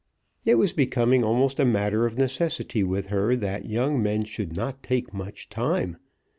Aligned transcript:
It 0.45 0.55
was 0.55 0.73
becoming 0.73 1.23
almost 1.23 1.59
a 1.59 1.63
matter 1.63 2.07
of 2.07 2.17
necessity 2.17 2.83
with 2.83 3.09
her 3.11 3.35
that 3.35 3.69
young 3.69 4.01
men 4.01 4.23
should 4.23 4.51
not 4.55 4.81
take 4.81 5.13
much 5.13 5.47
time. 5.47 5.95